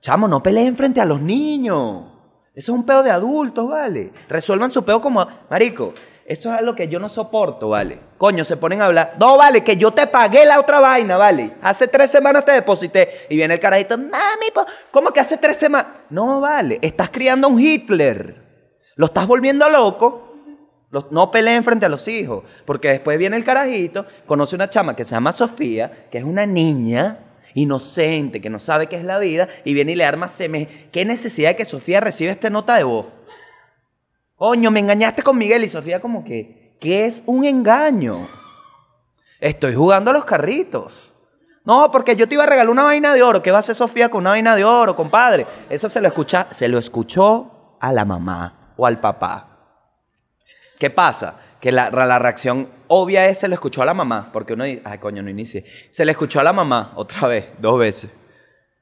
[0.01, 2.05] Chamo, no peleen frente a los niños.
[2.53, 4.11] Eso es un peo de adultos, ¿vale?
[4.29, 5.27] Resuelvan su peo como.
[5.49, 5.93] Marico,
[6.25, 7.99] esto es algo que yo no soporto, ¿vale?
[8.17, 9.13] Coño, se ponen a hablar.
[9.19, 11.53] No, vale, que yo te pagué la otra vaina, ¿vale?
[11.61, 13.09] Hace tres semanas te deposité.
[13.29, 14.47] Y viene el carajito, mami,
[14.91, 15.91] ¿cómo que hace tres semanas?
[16.09, 18.43] No, vale, estás criando a un Hitler.
[18.95, 20.23] Lo estás volviendo loco.
[20.89, 22.43] Los- no peleen frente a los hijos.
[22.65, 26.45] Porque después viene el carajito, conoce una chama que se llama Sofía, que es una
[26.47, 27.19] niña
[27.53, 30.67] inocente, que no sabe qué es la vida, y viene y le arma seme.
[30.91, 33.05] ¿Qué necesidad de que Sofía reciba esta nota de voz?
[34.35, 38.27] Coño, me engañaste con Miguel y Sofía como que, ¿qué es un engaño?
[39.39, 41.13] Estoy jugando a los carritos.
[41.63, 43.41] No, porque yo te iba a regalar una vaina de oro.
[43.41, 45.47] ¿Qué va a hacer Sofía con una vaina de oro, compadre?
[45.69, 49.49] Eso se lo escucha, se lo escuchó a la mamá o al papá.
[50.77, 51.39] ¿Qué pasa?
[51.61, 54.81] Que la, la reacción obvia es se lo escuchó a la mamá, porque uno dice,
[54.85, 55.65] ay coño, no inicie.
[55.89, 58.13] Se le escuchó a la mamá otra vez, dos veces.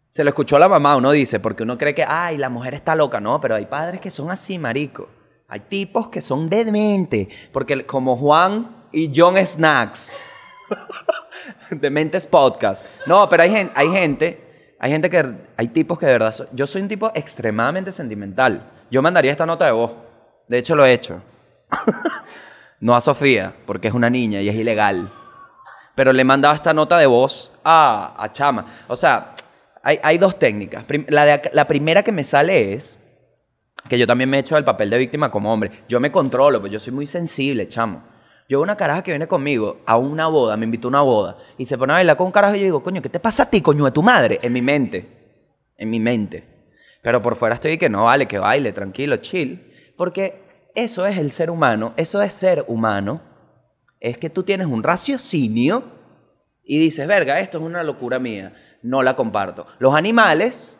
[0.09, 2.73] Se lo escuchó a la mamá, uno dice, porque uno cree que, ay, la mujer
[2.73, 3.19] está loca.
[3.19, 5.07] No, pero hay padres que son así, marico.
[5.53, 10.19] Hay tipos que son demente, porque como Juan y John Snacks.
[11.69, 12.83] Dementes Podcast.
[13.05, 16.65] No, pero hay gente, hay gente, hay gente que, hay tipos que de verdad, yo
[16.65, 18.67] soy un tipo extremadamente sentimental.
[18.89, 19.91] Yo mandaría esta nota de voz.
[20.47, 21.21] De hecho, lo he hecho.
[22.79, 25.13] no a Sofía, porque es una niña y es ilegal.
[25.93, 28.65] Pero le he mandado esta nota de voz a, a Chama.
[28.87, 29.35] O sea,
[29.83, 30.83] hay, hay dos técnicas.
[31.09, 32.97] La, la primera que me sale es
[33.93, 35.69] que yo también me he hecho el papel de víctima como hombre.
[35.87, 38.01] Yo me controlo, pues yo soy muy sensible, chamo.
[38.49, 41.65] Yo una caraja que viene conmigo a una boda, me invitó a una boda, y
[41.65, 43.49] se pone a bailar con un carajo y yo digo, coño, ¿qué te pasa a
[43.51, 44.39] ti, coño, de tu madre?
[44.41, 45.45] En mi mente.
[45.77, 46.43] En mi mente.
[47.03, 49.71] Pero por fuera estoy que no vale, que baile, tranquilo, chill.
[49.95, 50.41] Porque
[50.73, 53.21] eso es el ser humano, eso es ser humano.
[53.99, 55.83] Es que tú tienes un raciocinio
[56.63, 59.67] y dices, verga, esto es una locura mía, no la comparto.
[59.77, 60.79] Los animales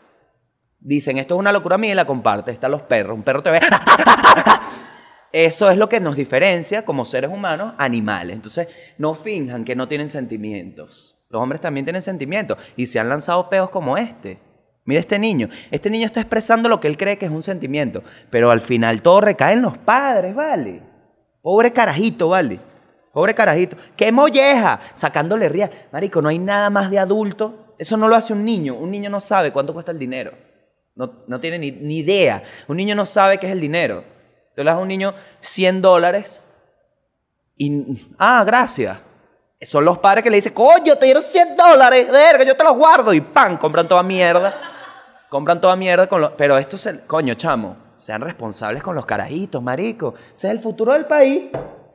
[0.84, 2.52] dicen, esto es una locura mía y la comparte.
[2.52, 3.60] Están los perros, un perro te ve.
[5.32, 8.36] Eso es lo que nos diferencia como seres humanos, animales.
[8.36, 8.68] Entonces,
[9.00, 11.18] no finjan que no tienen sentimientos.
[11.30, 14.40] Los hombres también tienen sentimientos y se han lanzado peos como este.
[14.86, 15.50] Mira este niño.
[15.72, 18.04] Este niño está expresando lo que él cree que es un sentimiento.
[18.30, 20.84] Pero al final todo recae en los padres, ¿vale?
[21.42, 22.60] Pobre carajito, ¿vale?
[23.12, 23.76] Pobre carajito.
[23.96, 24.80] ¡Qué molleja!
[24.94, 25.72] Sacándole ría.
[25.92, 27.74] Marico, no hay nada más de adulto.
[27.80, 28.76] Eso no lo hace un niño.
[28.76, 30.34] Un niño no sabe cuánto cuesta el dinero.
[30.96, 32.44] No, no tiene ni, ni idea.
[32.68, 34.04] Un niño no sabe qué es el dinero.
[34.56, 36.48] Tú le das a un niño 100 dólares
[37.58, 38.08] y...
[38.18, 39.02] Ah, gracias.
[39.62, 42.76] Son los padres que le dicen, coño, te dieron 100 dólares, verga, yo te los
[42.76, 43.14] guardo.
[43.14, 43.58] Y ¡pam!
[43.58, 44.54] Compran toda mierda.
[45.30, 46.32] Compran toda mierda con los...
[46.34, 47.06] Pero esto es el...
[47.06, 50.16] Coño, chamo, sean responsables con los carajitos, marico.
[50.34, 51.50] Ese es el futuro del país.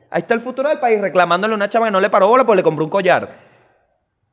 [0.09, 2.43] Ahí está el futuro del país reclamándole a una chama que no le paró bola
[2.43, 3.37] porque le compró un collar.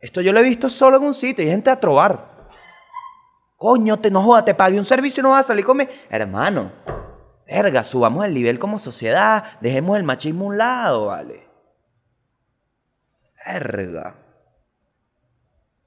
[0.01, 2.36] Esto yo lo he visto solo en un sitio y gente a trobar.
[3.57, 5.89] Coño, te no jodas, te pagué un servicio y no vas a salir con mi...
[6.11, 6.73] Hermano,
[7.47, 11.49] verga, subamos el nivel como sociedad, dejemos el machismo a un lado, ¿vale?
[13.47, 14.17] Verga.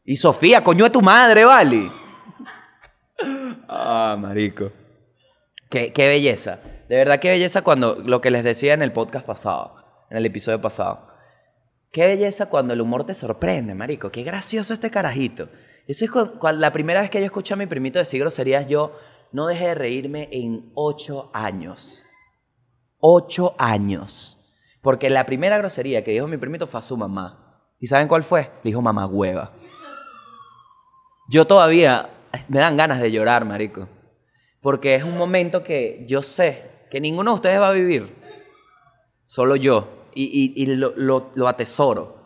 [0.03, 1.91] Y Sofía, coño de tu madre, ¿vale?
[3.67, 4.71] Ah, marico.
[5.69, 6.59] Qué, qué belleza.
[6.87, 9.75] De verdad, qué belleza cuando lo que les decía en el podcast pasado,
[10.09, 11.07] en el episodio pasado.
[11.91, 14.11] Qué belleza cuando el humor te sorprende, marico.
[14.11, 15.49] Qué gracioso este carajito.
[15.89, 16.11] Esa es
[16.55, 18.95] la primera vez que yo escuché a mi primito decir groserías, yo
[19.31, 22.03] no dejé de reírme en ocho años.
[22.99, 24.37] Ocho años.
[24.83, 27.65] Porque la primera grosería que dijo mi primito fue a su mamá.
[27.79, 28.43] ¿Y saben cuál fue?
[28.63, 29.51] Le dijo mamá hueva.
[31.27, 32.11] Yo todavía
[32.49, 33.89] me dan ganas de llorar, marico.
[34.61, 38.15] Porque es un momento que yo sé que ninguno de ustedes va a vivir.
[39.25, 39.87] Solo yo.
[40.13, 42.18] Y, lo- lo atesoro.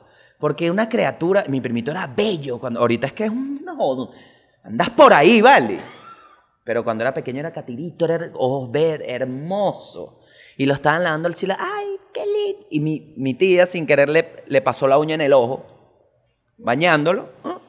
[0.44, 2.60] Porque una criatura, mi primito era bello.
[2.60, 3.64] Cuando, ahorita es que es un...
[3.64, 4.12] No,
[4.62, 5.80] andas por ahí, ¿vale?
[6.66, 10.20] Pero cuando era pequeño era catirito, era ojos ver, hermoso.
[10.58, 11.56] Y lo estaban lavando el chile.
[11.58, 12.68] ¡Ay, qué lindo!
[12.72, 15.66] Y mi, mi tía, sin querer, le, le pasó la uña en el ojo,
[16.58, 17.30] bañándolo.
[17.42, 17.62] ¿no?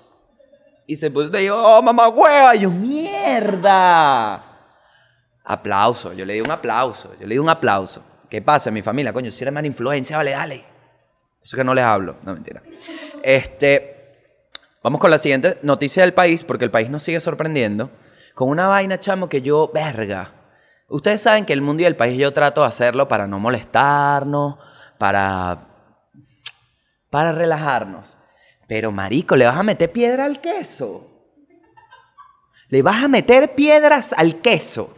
[0.89, 2.57] Y se puso y dijo, ¡oh, mamá hueva!
[2.57, 4.45] Y yo, ¡mierda!
[5.45, 8.03] Aplauso, yo le di un aplauso, yo le di un aplauso.
[8.29, 9.13] ¿Qué pasa mi familia?
[9.13, 10.74] Coño, si eres mala influencia, vale, dale.
[11.45, 12.63] Eso que no les hablo, no mentira.
[13.23, 14.17] Este,
[14.83, 17.91] vamos con la siguiente noticia del país, porque el país nos sigue sorprendiendo.
[18.35, 20.33] Con una vaina, chamo, que yo, verga.
[20.89, 24.57] Ustedes saben que el mundo y el país yo trato de hacerlo para no molestarnos,
[24.97, 25.69] para.
[27.11, 28.17] para relajarnos.
[28.67, 31.11] Pero, marico, ¿le vas a meter piedra al queso?
[32.69, 34.97] ¿Le vas a meter piedras al queso?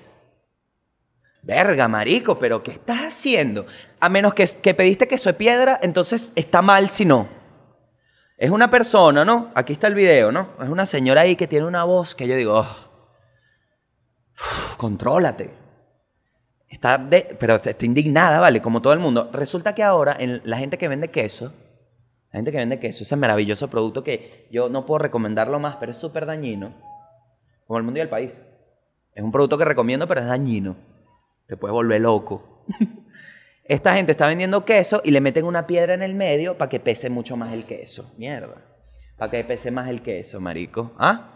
[1.47, 3.67] Verga, marico, pero ¿qué estás haciendo?
[4.01, 7.29] A menos que, que pediste queso de piedra, entonces está mal si no.
[8.37, 9.53] Es una persona, ¿no?
[9.55, 10.49] Aquí está el video, ¿no?
[10.61, 12.77] Es una señora ahí que tiene una voz que yo digo, "Oh,
[14.77, 15.55] contrólate.
[16.69, 18.61] Está de, pero está indignada, ¿vale?
[18.61, 19.31] Como todo el mundo.
[19.33, 21.55] Resulta que ahora en la gente que vende queso,
[22.33, 25.93] la gente que vende queso, ese maravilloso producto que yo no puedo recomendarlo más, pero
[25.93, 26.75] es súper dañino,
[27.69, 28.45] como el mundo y el país.
[29.15, 30.96] Es un producto que recomiendo, pero es dañino.
[31.47, 32.65] Te puede volver loco.
[33.65, 36.79] Esta gente está vendiendo queso y le meten una piedra en el medio para que
[36.79, 38.15] pese mucho más el queso.
[38.17, 38.63] Mierda.
[39.19, 40.93] Para que pese más el queso, marico.
[40.99, 41.33] ¿Ah?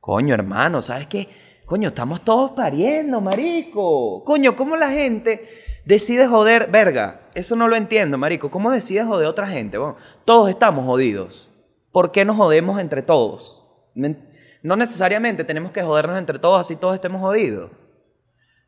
[0.00, 1.28] Coño, hermano, ¿sabes qué?
[1.64, 4.24] Coño, estamos todos pariendo, marico.
[4.24, 5.48] Coño, ¿cómo la gente
[5.84, 6.70] decide joder?
[6.70, 8.50] Verga, eso no lo entiendo, marico.
[8.50, 9.78] ¿Cómo decide joder a otra gente?
[9.78, 11.48] Bueno, todos estamos jodidos.
[11.92, 13.66] ¿Por qué nos jodemos entre todos?
[13.94, 17.70] No necesariamente tenemos que jodernos entre todos así todos estemos jodidos.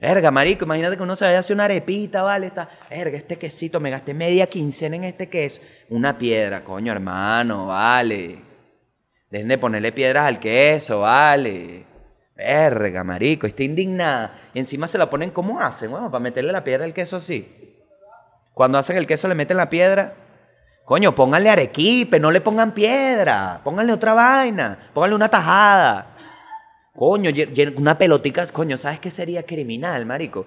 [0.03, 2.49] Verga, marico, imagínate que uno se vaya a hacer una arepita, ¿vale?
[2.49, 5.63] Está, verga, este quesito, me gasté media quincena en este queso.
[5.91, 8.43] Una piedra, coño, hermano, vale.
[9.31, 11.87] Dejen de ponerle piedras al queso, vale.
[12.35, 14.33] Verga, marico, está indignada.
[14.53, 15.93] Y encima se la ponen, ¿cómo hacen?
[15.93, 17.79] Bueno, para meterle la piedra al queso así.
[18.55, 20.15] Cuando hacen el queso le meten la piedra.
[20.85, 23.61] Coño, pónganle arequipe, no le pongan piedra.
[23.63, 24.79] Pónganle otra vaina.
[24.93, 26.12] Pónganle una tajada.
[26.95, 27.31] Coño,
[27.77, 28.47] una pelotica.
[28.49, 30.47] Coño, ¿sabes qué sería criminal, marico?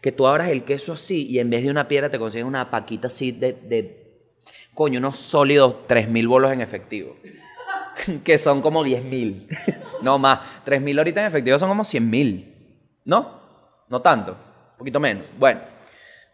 [0.00, 2.70] Que tú abras el queso así y en vez de una piedra te consigues una
[2.70, 4.02] paquita así de, de
[4.74, 7.16] coño, unos sólidos 3.000 bolos en efectivo.
[8.24, 9.46] que son como 10.000.
[10.02, 10.40] no más.
[10.66, 12.54] 3.000 ahorita en efectivo son como 100.000.
[13.04, 13.40] ¿No?
[13.88, 14.32] No tanto.
[14.32, 15.24] Un poquito menos.
[15.38, 15.60] Bueno.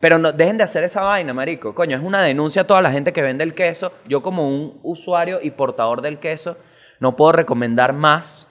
[0.00, 1.74] Pero no, dejen de hacer esa vaina, marico.
[1.74, 3.92] Coño, es una denuncia a toda la gente que vende el queso.
[4.06, 6.56] Yo como un usuario y portador del queso,
[7.00, 8.47] no puedo recomendar más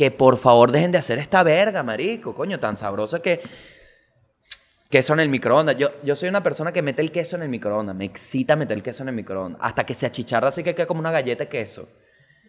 [0.00, 2.34] que por favor dejen de hacer esta verga, marico.
[2.34, 3.42] Coño, tan sabroso que...
[4.88, 5.76] Queso en el microondas.
[5.76, 7.94] Yo, yo soy una persona que mete el queso en el microondas.
[7.94, 9.60] Me excita meter el queso en el microondas.
[9.62, 11.86] Hasta que se achicharra así que queda como una galleta de queso.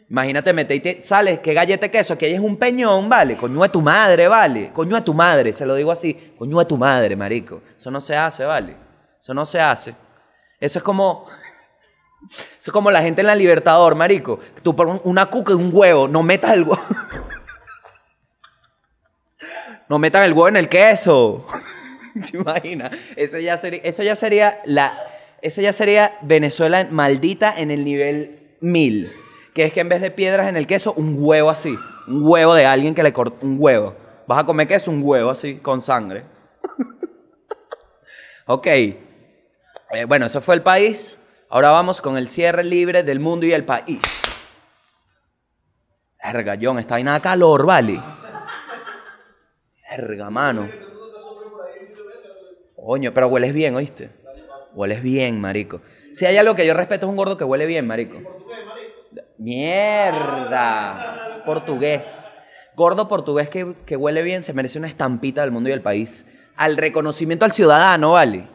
[0.09, 2.17] Imagínate, mete y te sales, ¿qué galleta de queso?
[2.17, 3.35] Que ahí es un peñón, ¿vale?
[3.35, 4.71] Coño de tu madre, ¿vale?
[4.71, 6.33] Coño de tu madre, se lo digo así.
[6.37, 7.61] Coño de tu madre, marico.
[7.77, 8.77] Eso no se hace, ¿vale?
[9.19, 9.93] Eso no se hace.
[10.57, 11.27] Eso es como...
[12.29, 14.39] Eso es como la gente en la Libertador, marico.
[14.63, 16.81] Tú pones una cuca y un huevo, no metas el huevo.
[19.91, 21.45] No metan el huevo en el queso.
[22.13, 22.91] ¿Te imaginas?
[23.17, 24.97] Eso ya sería, eso ya sería la,
[25.41, 29.11] eso ya sería Venezuela maldita en el nivel 1000.
[29.53, 31.77] Que es que en vez de piedras en el queso, un huevo así.
[32.07, 33.93] Un huevo de alguien que le cortó un huevo.
[34.27, 36.23] Vas a comer queso, un huevo así, con sangre.
[38.45, 38.67] ok.
[38.67, 38.95] Eh,
[40.07, 41.19] bueno, eso fue el país.
[41.49, 43.99] Ahora vamos con el cierre libre del mundo y el país.
[46.23, 47.99] Verga, está ahí nada calor, ¿vale?
[49.91, 50.69] Verga, mano.
[52.75, 54.09] Coño, pero hueles bien, ¿oíste?
[54.73, 55.81] Hueles bien, marico.
[56.13, 58.17] Si hay algo que yo respeto es un gordo que huele bien, marico.
[59.37, 61.25] Mierda.
[61.27, 62.29] Es portugués.
[62.75, 66.25] Gordo portugués que, que huele bien se merece una estampita del mundo y del país.
[66.55, 68.47] Al reconocimiento al ciudadano, ¿vale?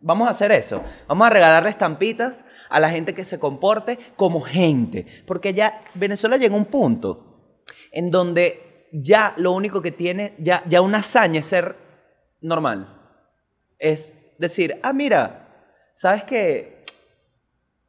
[0.00, 0.82] Vamos a hacer eso.
[1.06, 5.06] Vamos a regalarle estampitas a la gente que se comporte como gente.
[5.26, 7.60] Porque ya Venezuela llegó a un punto
[7.92, 11.76] en donde ya lo único que tiene, ya, ya una hazaña es ser
[12.40, 13.00] normal.
[13.78, 15.48] Es decir, ah, mira,
[15.92, 16.84] ¿sabes que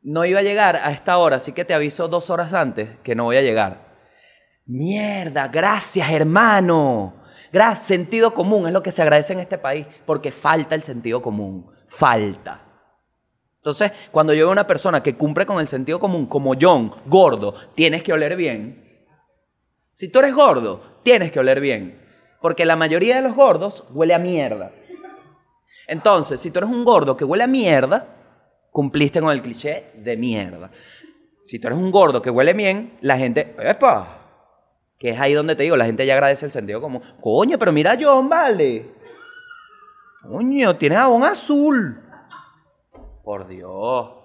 [0.02, 3.16] No iba a llegar a esta hora, así que te aviso dos horas antes que
[3.16, 3.94] no voy a llegar.
[4.66, 7.24] Mierda, gracias hermano.
[7.54, 11.22] Gracias, sentido común es lo que se agradece en este país, porque falta el sentido
[11.22, 12.62] común, falta.
[13.58, 17.54] Entonces, cuando yo veo una persona que cumple con el sentido común, como John, gordo,
[17.76, 18.83] tienes que oler bien.
[19.94, 22.02] Si tú eres gordo, tienes que oler bien,
[22.42, 24.72] porque la mayoría de los gordos huele a mierda.
[25.88, 28.08] Entonces, si tú eres un gordo que huele a mierda,
[28.72, 30.72] cumpliste con el cliché de mierda.
[31.44, 34.20] Si tú eres un gordo que huele bien, la gente, ¡epa!
[34.98, 37.04] Que es ahí donde te digo, la gente ya agradece el sentido común.
[37.22, 38.96] Coño, pero mira John, vale.
[40.24, 42.02] Coño, tiene jabón azul.
[43.24, 44.23] Por Dios.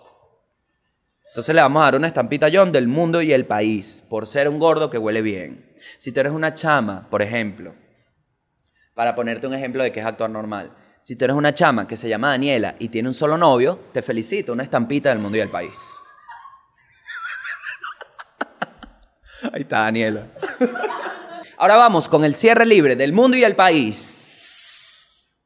[1.38, 4.48] Entonces le vamos a dar una estampita John del mundo y el país, por ser
[4.48, 5.72] un gordo que huele bien.
[5.98, 7.76] Si tú eres una chama, por ejemplo,
[8.92, 10.72] para ponerte un ejemplo de que es actuar normal.
[11.00, 14.02] Si tú eres una chama que se llama Daniela y tiene un solo novio, te
[14.02, 15.94] felicito, una estampita del mundo y del país.
[19.52, 20.26] Ahí está Daniela.
[21.56, 25.38] Ahora vamos con el cierre libre del mundo y el país.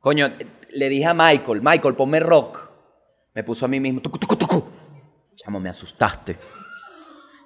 [0.00, 0.32] Coño,
[0.72, 2.68] le dije a Michael, Michael, ponme rock.
[3.34, 4.64] Me puso a mí mismo, tucu, tucu, tucu.
[5.34, 6.36] Chamo, me asustaste.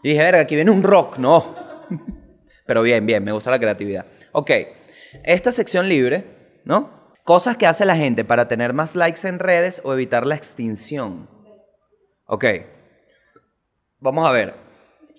[0.02, 1.54] Y dije, verga, aquí viene un rock, no.
[2.66, 4.06] Pero bien, bien, me gusta la creatividad.
[4.32, 4.50] Ok,
[5.22, 7.12] esta sección libre, ¿no?
[7.24, 11.28] Cosas que hace la gente para tener más likes en redes o evitar la extinción.
[12.26, 12.44] Ok,
[14.00, 14.54] vamos a ver.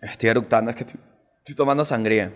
[0.02, 1.00] Estoy eructando, es que estoy,
[1.40, 2.34] estoy tomando sangría.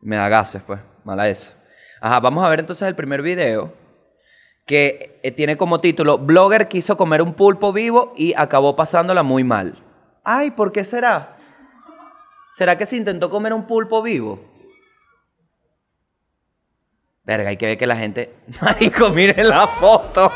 [0.00, 1.54] Me da gases, pues, mala eso.
[2.00, 3.79] Ajá, vamos a ver entonces el primer video
[4.70, 9.42] que eh, tiene como título Blogger quiso comer un pulpo vivo y acabó pasándola muy
[9.42, 9.82] mal.
[10.22, 11.36] Ay, ¿por qué será?
[12.52, 14.38] ¿Será que se intentó comer un pulpo vivo?
[17.24, 18.32] Verga, hay que ver que la gente.
[18.62, 20.30] Marico, miren la foto.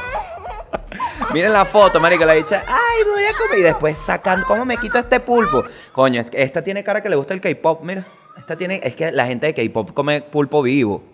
[1.33, 2.25] miren la foto, marico.
[2.25, 3.59] La dicha, ay, me voy a comer.
[3.61, 5.63] Y después sacan, ¿cómo me quito este pulpo?
[5.93, 8.05] Coño, es que esta tiene cara que le gusta el K-pop, mira.
[8.37, 11.05] Esta tiene, es que la gente de K-pop come pulpo vivo.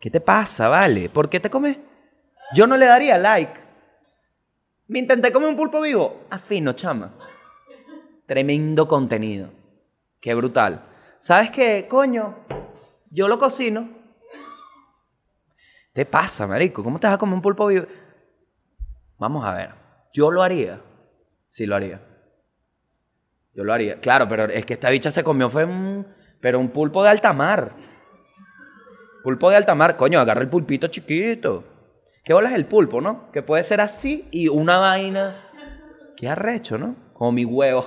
[0.00, 1.08] ¿Qué te pasa, vale?
[1.08, 1.76] ¿Por qué te comes?
[2.52, 3.60] Yo no le daría like.
[4.86, 6.26] Me intenté comer un pulpo vivo.
[6.30, 7.14] Afino, chama.
[8.26, 9.50] Tremendo contenido.
[10.20, 10.84] Qué brutal.
[11.18, 12.36] ¿Sabes qué, coño?
[13.10, 13.88] Yo lo cocino.
[15.94, 16.82] ¿Qué pasa, marico?
[16.82, 17.86] ¿Cómo te vas a comer un pulpo vivo?
[19.18, 19.70] Vamos a ver.
[20.12, 20.80] Yo lo haría.
[21.48, 22.00] Sí lo haría.
[23.54, 24.00] Yo lo haría.
[24.00, 26.06] Claro, pero es que esta bicha se comió fue un...
[26.40, 27.72] Pero un pulpo de alta mar.
[29.22, 29.96] Pulpo de alta mar.
[29.96, 31.73] Coño, agarra el pulpito chiquito.
[32.24, 33.30] ¿Qué bola es el pulpo, no?
[33.32, 35.50] Que puede ser así y una vaina...
[36.16, 36.96] Qué arrecho, ¿no?
[37.12, 37.84] Como mi huevo.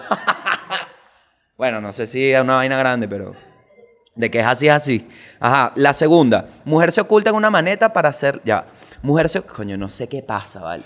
[1.57, 3.33] bueno, no sé si es una vaina grande, pero...
[4.13, 5.07] De que es así, es así.
[5.39, 5.71] Ajá.
[5.75, 6.49] La segunda.
[6.65, 8.39] Mujer se oculta en una maneta para hacer...
[8.45, 8.67] Ya.
[9.01, 9.41] Mujer se...
[9.41, 10.83] Coño, no sé qué pasa, ¿vale?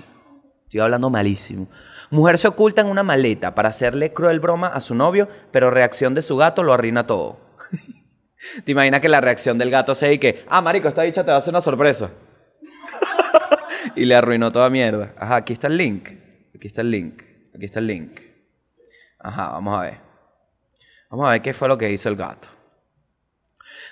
[0.64, 1.68] Estoy hablando malísimo.
[2.10, 6.16] Mujer se oculta en una maleta para hacerle cruel broma a su novio, pero reacción
[6.16, 7.38] de su gato lo arruina todo.
[8.64, 11.32] ¿Te imaginas que la reacción del gato sea y que, ah, marico, esta bicha te
[11.32, 12.12] va a hacer una sorpresa?
[13.96, 15.14] y le arruinó toda mierda.
[15.18, 16.10] Ajá, aquí está el link.
[16.56, 17.22] Aquí está el link.
[17.56, 18.20] Aquí está el link.
[19.20, 19.98] Ajá, vamos a ver.
[21.10, 22.48] Vamos a ver qué fue lo que hizo el gato.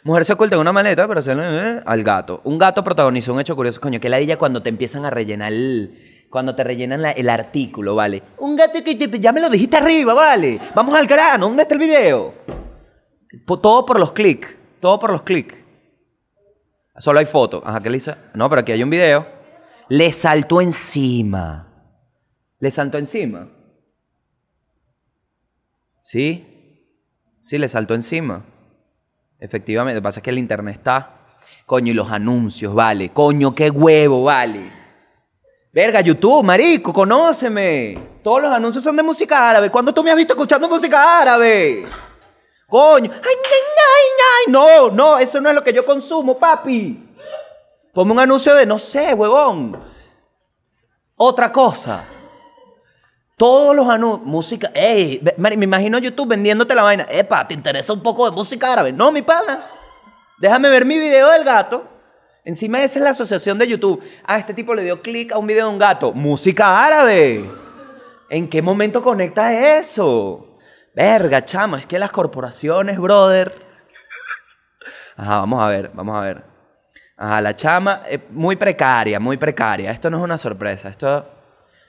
[0.03, 2.41] Mujer se oculta en una maleta para hacerle al gato.
[2.45, 3.81] Un gato protagonizó un hecho curioso.
[3.81, 7.95] Coño, que la ella cuando te empiezan a rellenar el, cuando te rellenan el artículo,
[7.95, 8.23] ¿vale?
[8.37, 10.57] Un gato que te- ya me lo dijiste arriba, ¿vale?
[10.73, 12.33] Vamos al grano, ¿dónde está el video?
[13.45, 15.55] Todo por los clics, todo por los clics.
[16.97, 17.61] Solo hay fotos.
[17.65, 18.13] Ajá, ¿qué le hizo?
[18.33, 19.25] No, pero aquí hay un video.
[19.89, 21.67] Le saltó encima.
[22.59, 23.47] Le saltó encima.
[26.01, 26.45] ¿Sí?
[27.41, 28.45] Sí, le saltó encima.
[29.39, 31.37] Efectivamente, lo que pasa es que el internet está.
[31.65, 33.09] Coño, y los anuncios, vale.
[33.09, 34.71] Coño, qué huevo, vale.
[35.71, 38.19] Verga, YouTube, marico, conóceme.
[38.23, 39.71] Todos los anuncios son de música árabe.
[39.71, 41.85] ¿Cuándo tú me has visto escuchando música árabe?
[42.67, 43.11] Coño.
[43.11, 44.05] Ay, ay, ay,
[44.45, 44.51] ay.
[44.51, 47.08] No, no, eso no es lo que yo consumo, papi.
[47.99, 49.77] Ponme un anuncio de, no sé, huevón.
[51.17, 52.05] Otra cosa.
[53.35, 57.05] Todos los anuncios, música, ey, me imagino YouTube vendiéndote la vaina.
[57.09, 58.93] Epa, ¿te interesa un poco de música árabe?
[58.93, 59.65] No, mi pana.
[60.37, 61.89] Déjame ver mi video del gato.
[62.45, 64.01] Encima esa es la asociación de YouTube.
[64.25, 66.13] Ah, este tipo le dio clic a un video de un gato.
[66.13, 67.51] Música árabe.
[68.29, 70.57] ¿En qué momento conectas eso?
[70.95, 73.53] Verga, chamo, es que las corporaciones, brother.
[75.17, 76.58] Ajá, vamos a ver, vamos a ver.
[77.21, 79.91] Ajá, la chama, eh, muy precaria, muy precaria.
[79.91, 81.29] Esto no es una sorpresa, esto,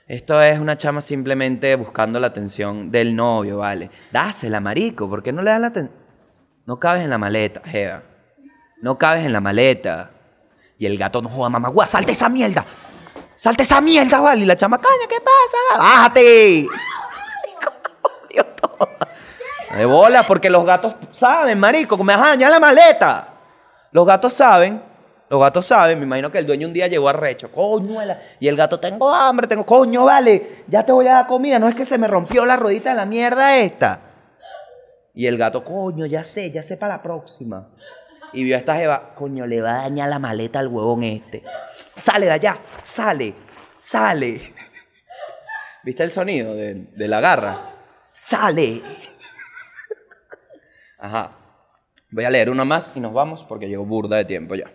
[0.05, 3.89] esto es una chama simplemente buscando la atención del novio, ¿vale?
[4.11, 5.97] Dásela, marico, ¿por qué no le das la atención?
[6.65, 8.03] No cabes en la maleta, jeva.
[8.81, 10.11] No cabes en la maleta.
[10.77, 12.65] Y el gato no juega mamá, guau, salte esa mierda.
[13.37, 14.41] Salte esa mierda, ¿vale?
[14.41, 15.81] Y la chama, caña, ¿qué pasa?
[15.81, 16.67] ¡Bájate!
[18.59, 18.89] Todo.
[19.77, 23.29] De bola, porque los gatos saben, marico, que me vas a dañar la maleta.
[23.93, 24.90] Los gatos saben,
[25.31, 28.57] los gatos saben, me imagino que el dueño un día llegó arrecho, coñuela, y el
[28.57, 31.85] gato, tengo hambre, tengo, coño, vale, ya te voy a dar comida, no es que
[31.85, 34.01] se me rompió la ruedita de la mierda esta.
[35.13, 37.69] Y el gato, coño, ya sé, ya sé para la próxima.
[38.33, 41.45] Y vio a esta jeva, coño, le va a dañar la maleta al huevón este.
[41.95, 43.33] Sale de allá, sale,
[43.79, 44.41] sale.
[45.85, 47.75] ¿Viste el sonido de, de la garra?
[48.11, 48.81] Sale.
[50.99, 51.37] Ajá.
[52.09, 54.69] Voy a leer una más y nos vamos porque llegó burda de tiempo ya.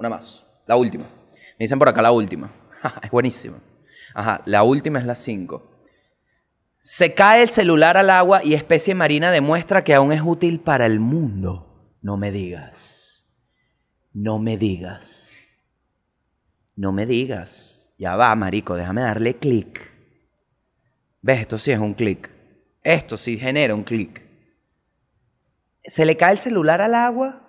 [0.00, 0.46] Una más.
[0.66, 1.04] La última.
[1.04, 2.50] Me dicen por acá la última.
[3.02, 3.58] es buenísima.
[4.14, 4.40] Ajá.
[4.46, 5.62] La última es la 5.
[6.78, 10.86] Se cae el celular al agua y especie marina demuestra que aún es útil para
[10.86, 11.98] el mundo.
[12.00, 13.26] No me digas.
[14.14, 15.30] No me digas.
[16.76, 17.92] No me digas.
[17.98, 19.86] Ya va, marico, déjame darle clic.
[21.20, 21.40] ¿Ves?
[21.40, 22.30] Esto sí es un clic.
[22.82, 24.22] Esto sí genera un clic.
[25.84, 27.42] Se le cae el celular al agua.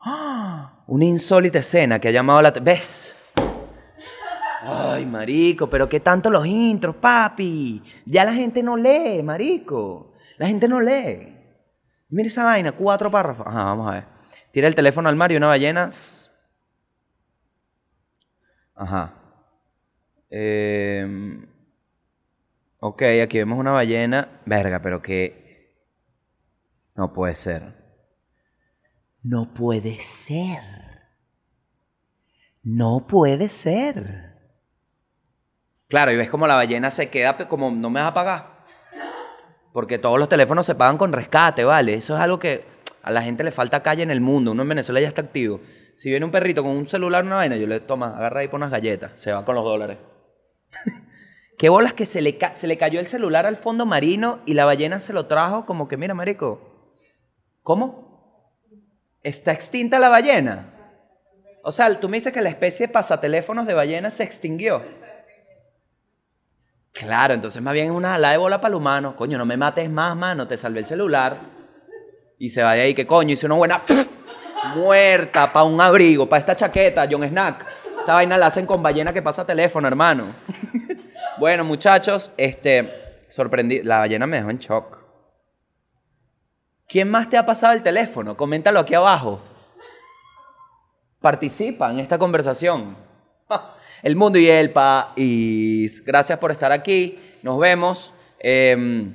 [0.00, 0.57] ¡Ah!
[0.88, 2.50] Una insólita escena que ha llamado la...
[2.50, 3.14] ¿Ves?
[4.62, 7.82] Ay, marico, pero qué tanto los intros, papi.
[8.06, 10.14] Ya la gente no lee, marico.
[10.38, 11.36] La gente no lee.
[12.08, 13.46] Mira esa vaina, cuatro párrafos.
[13.46, 14.04] Ajá, vamos a ver.
[14.50, 15.90] Tira el teléfono al mar y una ballena.
[18.74, 19.14] Ajá.
[20.30, 21.46] Eh,
[22.80, 24.40] ok, aquí vemos una ballena.
[24.46, 25.70] Verga, pero que.
[26.94, 27.87] No puede ser.
[29.22, 30.62] No puede ser.
[32.62, 34.28] No puede ser.
[35.88, 38.58] Claro, y ves como la ballena se queda como no me vas a pagar.
[39.72, 41.94] Porque todos los teléfonos se pagan con rescate, ¿vale?
[41.94, 42.64] Eso es algo que
[43.02, 44.52] a la gente le falta calle en el mundo.
[44.52, 45.60] Uno en Venezuela ya está activo.
[45.96, 48.58] Si viene un perrito con un celular, una vaina, yo le toma, agarra ahí por
[48.58, 49.12] unas galletas.
[49.20, 49.98] Se va con los dólares.
[51.58, 54.64] Qué bolas que se le, se le cayó el celular al fondo marino y la
[54.64, 56.92] ballena se lo trajo como que, mira, marico,
[57.62, 58.07] ¿cómo?
[59.28, 60.64] ¿Está extinta la ballena?
[61.62, 64.82] O sea, tú me dices que la especie pasateléfonos de ballena se extinguió.
[66.94, 69.14] Claro, entonces más bien es una ala de bola para el humano.
[69.16, 71.36] Coño, no me mates más, mano, te salvé el celular.
[72.38, 73.82] Y se va de ahí, que coño, hice una buena
[74.74, 77.66] muerta para un abrigo, para esta chaqueta, John Snack.
[78.00, 80.34] Esta vaina la hacen con ballena que pasa teléfono, hermano.
[81.38, 84.97] bueno, muchachos, este, sorprendí, la ballena me dejó en shock.
[86.88, 88.34] ¿Quién más te ha pasado el teléfono?
[88.34, 89.42] Coméntalo aquí abajo.
[91.20, 92.96] Participa en esta conversación.
[94.02, 96.04] El mundo y el país.
[96.04, 97.18] Gracias por estar aquí.
[97.42, 98.14] Nos vemos.
[98.38, 99.12] Em,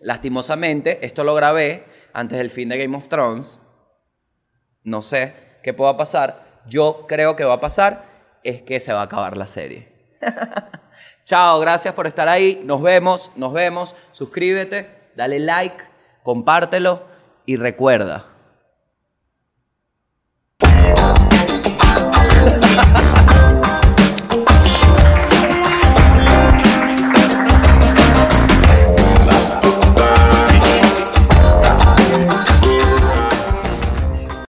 [0.00, 3.60] lastimosamente, esto lo grabé antes del fin de Game of Thrones.
[4.82, 6.62] No sé qué pueda pasar.
[6.66, 8.06] Yo creo que va a pasar
[8.42, 10.16] es que se va a acabar la serie.
[11.24, 12.62] Chao, gracias por estar ahí.
[12.64, 13.94] Nos vemos, nos vemos.
[14.12, 15.84] Suscríbete, dale like,
[16.24, 17.02] compártelo
[17.46, 18.24] y recuerda.